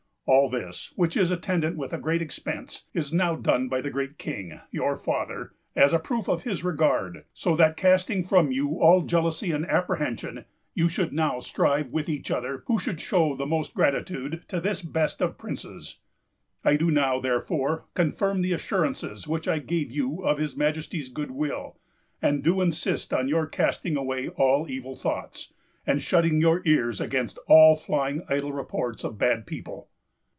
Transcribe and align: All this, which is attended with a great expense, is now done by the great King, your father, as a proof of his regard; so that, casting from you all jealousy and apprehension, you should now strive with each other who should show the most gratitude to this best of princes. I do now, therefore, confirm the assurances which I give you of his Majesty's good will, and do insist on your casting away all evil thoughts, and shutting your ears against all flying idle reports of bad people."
All 0.27 0.49
this, 0.49 0.93
which 0.95 1.17
is 1.17 1.29
attended 1.29 1.75
with 1.75 1.91
a 1.91 1.97
great 1.97 2.21
expense, 2.21 2.85
is 2.93 3.11
now 3.11 3.35
done 3.35 3.67
by 3.67 3.81
the 3.81 3.89
great 3.89 4.17
King, 4.17 4.61
your 4.71 4.95
father, 4.95 5.51
as 5.75 5.91
a 5.91 5.99
proof 5.99 6.29
of 6.29 6.43
his 6.43 6.63
regard; 6.63 7.25
so 7.33 7.53
that, 7.57 7.75
casting 7.75 8.23
from 8.23 8.49
you 8.49 8.79
all 8.79 9.01
jealousy 9.01 9.51
and 9.51 9.65
apprehension, 9.65 10.45
you 10.73 10.87
should 10.87 11.11
now 11.11 11.41
strive 11.41 11.89
with 11.89 12.07
each 12.07 12.31
other 12.31 12.63
who 12.67 12.79
should 12.79 13.01
show 13.01 13.35
the 13.35 13.45
most 13.47 13.73
gratitude 13.73 14.45
to 14.47 14.61
this 14.61 14.81
best 14.81 15.19
of 15.21 15.37
princes. 15.37 15.97
I 16.63 16.77
do 16.77 16.89
now, 16.89 17.19
therefore, 17.19 17.87
confirm 17.93 18.41
the 18.41 18.53
assurances 18.53 19.27
which 19.27 19.49
I 19.49 19.59
give 19.59 19.91
you 19.91 20.23
of 20.23 20.37
his 20.37 20.55
Majesty's 20.55 21.09
good 21.09 21.31
will, 21.31 21.77
and 22.21 22.41
do 22.41 22.61
insist 22.61 23.13
on 23.13 23.27
your 23.27 23.47
casting 23.47 23.97
away 23.97 24.29
all 24.29 24.69
evil 24.69 24.95
thoughts, 24.95 25.51
and 25.85 26.01
shutting 26.01 26.39
your 26.39 26.61
ears 26.63 27.01
against 27.01 27.37
all 27.47 27.75
flying 27.75 28.23
idle 28.29 28.53
reports 28.53 29.03
of 29.03 29.17
bad 29.17 29.45
people." 29.45 29.89